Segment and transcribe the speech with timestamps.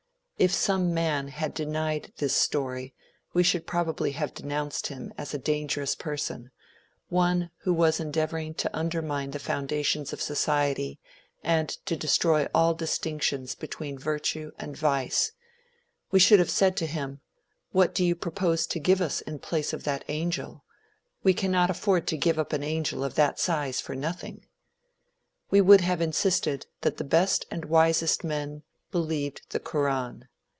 [0.37, 2.95] If some man had denied this story
[3.31, 6.49] we should probably have denounced him as a dangerous person,
[7.09, 10.99] one who was endeavoring to undermine the foundations of society,
[11.43, 15.31] and to destroy all distinction between virtue and vice.
[16.09, 17.21] We should have said to him,
[17.71, 20.65] "What do you propose to give us in place of that angel?
[21.21, 24.47] We cannot afford to give up an angel of that size for nothing."
[25.51, 30.27] We would have insisted that the best and wisest men believed the Koran.